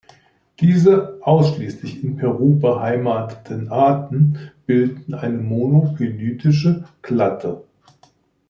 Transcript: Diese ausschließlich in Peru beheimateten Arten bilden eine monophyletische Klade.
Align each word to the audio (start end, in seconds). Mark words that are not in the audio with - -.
Diese 0.59 1.19
ausschließlich 1.21 2.03
in 2.03 2.17
Peru 2.17 2.55
beheimateten 2.55 3.69
Arten 3.69 4.49
bilden 4.65 5.13
eine 5.13 5.37
monophyletische 5.37 6.85
Klade. 7.03 7.63